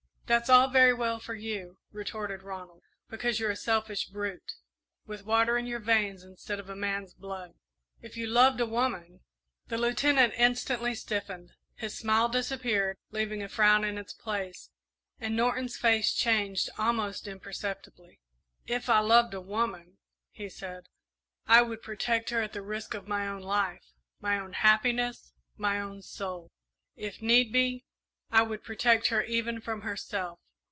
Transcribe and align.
"That's 0.27 0.49
all 0.49 0.69
very 0.69 0.93
well 0.93 1.19
for 1.19 1.33
you," 1.33 1.77
retorted 1.91 2.41
Ronald, 2.41 2.83
"because 3.09 3.37
you're 3.41 3.51
a 3.51 3.55
selfish 3.57 4.05
brute, 4.05 4.53
with 5.05 5.25
water 5.25 5.57
in 5.57 5.67
your 5.67 5.81
veins 5.81 6.23
instead 6.23 6.57
of 6.57 6.69
a 6.69 6.73
man's 6.75 7.13
blood. 7.13 7.55
If 8.01 8.15
you 8.15 8.27
loved 8.27 8.61
a 8.61 8.65
woman" 8.65 9.19
The 9.67 9.77
Lieutenant 9.77 10.33
instantly 10.37 10.95
stiffened. 10.95 11.51
His 11.75 11.97
smile 11.97 12.29
disappeared, 12.29 12.95
leaving 13.11 13.43
a 13.43 13.49
frown 13.49 13.83
in 13.83 13.97
its 13.97 14.13
place, 14.13 14.69
and 15.19 15.35
Norton's 15.35 15.75
face 15.75 16.13
changed, 16.13 16.69
almost 16.77 17.27
imperceptibly. 17.27 18.21
"If 18.65 18.87
I 18.87 18.99
loved 18.99 19.33
a 19.33 19.41
woman," 19.41 19.97
he 20.29 20.47
said, 20.47 20.87
"I 21.45 21.61
would 21.61 21.81
protect 21.83 22.29
her 22.29 22.41
at 22.41 22.53
the 22.53 22.61
risk 22.61 22.93
of 22.93 23.05
my 23.05 23.27
own 23.27 23.41
life, 23.41 23.91
my 24.21 24.39
own 24.39 24.53
happiness, 24.53 25.33
my 25.57 25.77
own 25.81 26.01
soul. 26.01 26.53
If 26.95 27.21
need 27.21 27.51
be, 27.51 27.83
I 28.33 28.43
would 28.43 28.63
protect 28.63 29.07
her 29.07 29.21
even 29.25 29.59
from 29.59 29.81
herself. 29.81 30.39